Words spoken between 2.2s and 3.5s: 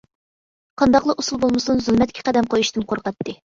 قەدەم قويۇشتىن قورقاتتى.